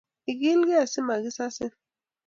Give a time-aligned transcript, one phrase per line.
[0.31, 1.71] Ikilkei si makisasin